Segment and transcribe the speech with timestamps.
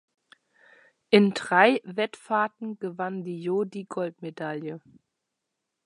[1.11, 4.81] In drei Wettfahrten gewann die "Jo" die Goldmedaille.